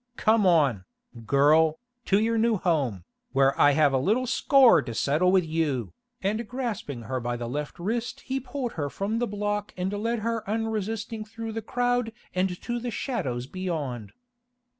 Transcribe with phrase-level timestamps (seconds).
[0.17, 0.85] Come on,
[1.27, 3.03] girl, to your new home,
[3.33, 5.93] where I have a little score to settle with you,"
[6.23, 10.21] and grasping her by the left wrist he pulled her from the block and led
[10.25, 14.13] her unresisting through the crowd and to the shadows beyond.